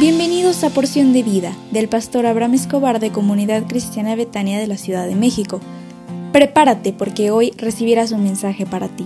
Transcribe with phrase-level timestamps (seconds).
[0.00, 4.78] Bienvenidos a Porción de Vida del pastor Abraham Escobar de Comunidad Cristiana Betania de la
[4.78, 5.60] Ciudad de México.
[6.32, 9.04] Prepárate porque hoy recibirás un mensaje para ti.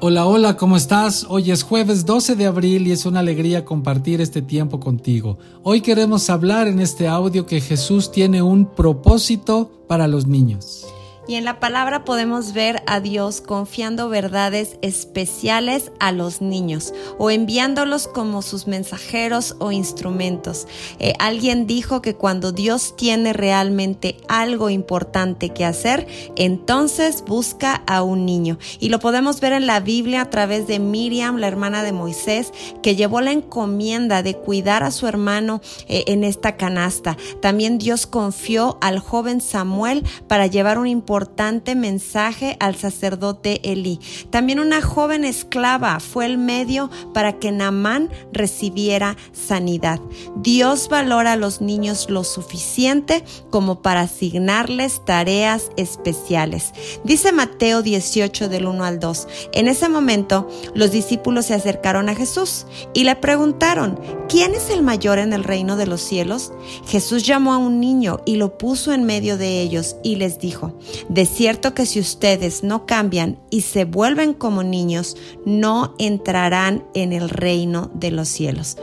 [0.00, 1.26] Hola, hola, ¿cómo estás?
[1.28, 5.36] Hoy es jueves 12 de abril y es una alegría compartir este tiempo contigo.
[5.62, 10.86] Hoy queremos hablar en este audio que Jesús tiene un propósito para los niños.
[11.26, 17.30] Y en la palabra podemos ver a Dios confiando verdades especiales a los niños o
[17.30, 20.66] enviándolos como sus mensajeros o instrumentos.
[20.98, 26.06] Eh, alguien dijo que cuando Dios tiene realmente algo importante que hacer,
[26.36, 28.58] entonces busca a un niño.
[28.78, 32.52] Y lo podemos ver en la Biblia a través de Miriam, la hermana de Moisés,
[32.82, 37.16] que llevó la encomienda de cuidar a su hermano eh, en esta canasta.
[37.40, 44.00] También Dios confió al joven Samuel para llevar un importante importante mensaje al sacerdote Elí.
[44.30, 50.00] También una joven esclava fue el medio para que Naamán recibiera sanidad.
[50.34, 56.72] Dios valora a los niños lo suficiente como para asignarles tareas especiales.
[57.04, 59.28] Dice Mateo 18 del 1 al 2.
[59.52, 64.82] En ese momento los discípulos se acercaron a Jesús y le preguntaron, ¿quién es el
[64.82, 66.52] mayor en el reino de los cielos?
[66.88, 70.72] Jesús llamó a un niño y lo puso en medio de ellos y les dijo,
[71.08, 77.12] de cierto que si ustedes no cambian y se vuelven como niños, no entrarán en
[77.12, 78.76] el reino de los cielos.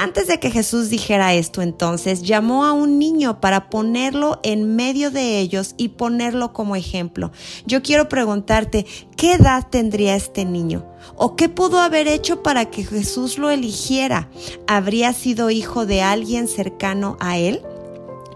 [0.00, 5.10] Antes de que Jesús dijera esto, entonces llamó a un niño para ponerlo en medio
[5.10, 7.32] de ellos y ponerlo como ejemplo.
[7.66, 10.86] Yo quiero preguntarte, ¿qué edad tendría este niño?
[11.16, 14.30] ¿O qué pudo haber hecho para que Jesús lo eligiera?
[14.68, 17.60] ¿Habría sido hijo de alguien cercano a él?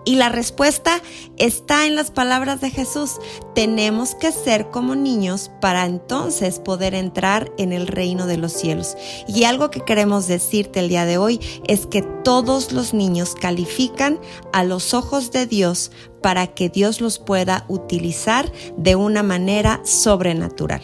[0.05, 1.00] Y la respuesta
[1.36, 3.19] está en las palabras de Jesús.
[3.55, 8.97] Tenemos que ser como niños para entonces poder entrar en el reino de los cielos.
[9.28, 14.19] Y algo que queremos decirte el día de hoy es que todos los niños califican
[14.53, 20.82] a los ojos de Dios para que Dios los pueda utilizar de una manera sobrenatural.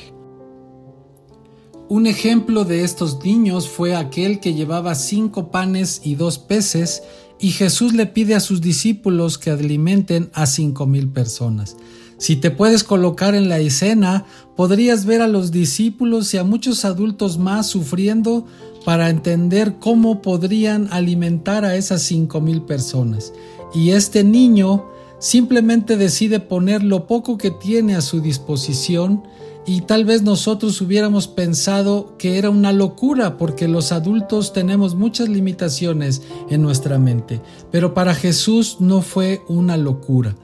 [1.91, 7.03] Un ejemplo de estos niños fue aquel que llevaba cinco panes y dos peces
[7.41, 11.77] y Jesús le pide a sus discípulos que alimenten a cinco mil personas.
[12.19, 14.25] Si te puedes colocar en la escena,
[14.57, 18.45] podrías ver a los discípulos y a muchos adultos más sufriendo
[18.85, 23.33] para entender cómo podrían alimentar a esas cinco mil personas.
[23.73, 24.87] Y este niño
[25.21, 29.23] simplemente decide poner lo poco que tiene a su disposición
[29.69, 35.29] y tal vez nosotros hubiéramos pensado que era una locura porque los adultos tenemos muchas
[35.29, 40.35] limitaciones en nuestra mente, pero para Jesús no fue una locura.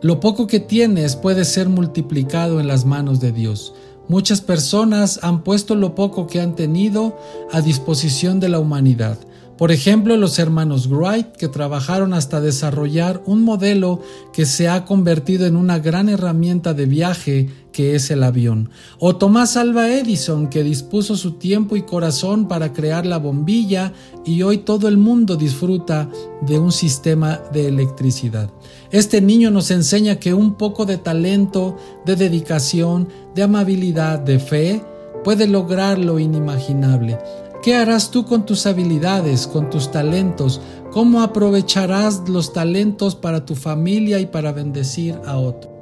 [0.00, 3.74] Lo poco que tienes puede ser multiplicado en las manos de Dios.
[4.08, 7.18] Muchas personas han puesto lo poco que han tenido
[7.52, 9.18] a disposición de la humanidad.
[9.56, 14.00] Por ejemplo, los hermanos Wright, que trabajaron hasta desarrollar un modelo
[14.32, 18.70] que se ha convertido en una gran herramienta de viaje que es el avión.
[18.98, 23.92] O Tomás Alva Edison, que dispuso su tiempo y corazón para crear la bombilla
[24.24, 26.08] y hoy todo el mundo disfruta
[26.42, 28.50] de un sistema de electricidad.
[28.90, 34.82] Este niño nos enseña que un poco de talento, de dedicación, de amabilidad, de fe,
[35.22, 37.18] puede lograr lo inimaginable.
[37.64, 40.60] ¿Qué harás tú con tus habilidades, con tus talentos?
[40.92, 45.73] ¿Cómo aprovecharás los talentos para tu familia y para bendecir a otros?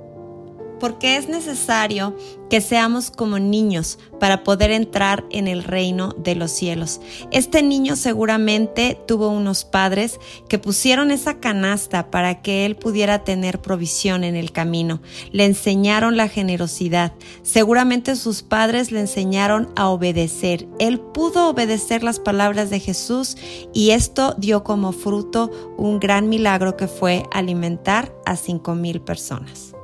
[0.82, 2.16] Porque es necesario
[2.50, 7.00] que seamos como niños para poder entrar en el reino de los cielos.
[7.30, 13.60] Este niño seguramente tuvo unos padres que pusieron esa canasta para que él pudiera tener
[13.60, 15.00] provisión en el camino.
[15.30, 17.12] Le enseñaron la generosidad.
[17.42, 20.66] Seguramente sus padres le enseñaron a obedecer.
[20.80, 23.36] Él pudo obedecer las palabras de Jesús
[23.72, 29.76] y esto dio como fruto un gran milagro que fue alimentar a cinco mil personas.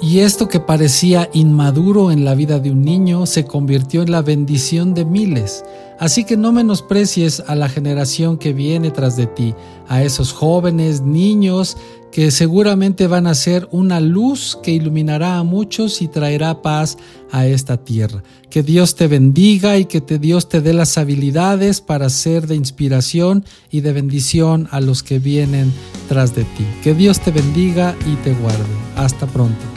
[0.00, 4.20] Y esto que parecía inmaduro en la vida de un niño se convirtió en la
[4.20, 5.64] bendición de miles.
[5.98, 9.54] Así que no menosprecies a la generación que viene tras de ti,
[9.88, 11.78] a esos jóvenes, niños,
[12.12, 16.98] que seguramente van a ser una luz que iluminará a muchos y traerá paz
[17.30, 18.22] a esta tierra.
[18.50, 22.56] Que Dios te bendiga y que te, Dios te dé las habilidades para ser de
[22.56, 25.72] inspiración y de bendición a los que vienen
[26.08, 26.66] tras de ti.
[26.82, 28.64] Que Dios te bendiga y te guarde.
[28.96, 29.75] Hasta pronto.